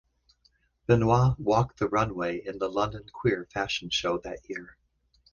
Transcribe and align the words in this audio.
Benoit 0.87 1.37
walked 1.37 1.77
the 1.77 1.87
runway 1.87 2.41
in 2.43 2.57
the 2.57 2.67
London 2.69 3.07
Queer 3.13 3.47
Fashion 3.53 3.91
Show 3.91 4.17
that 4.23 4.39
year. 4.49 4.75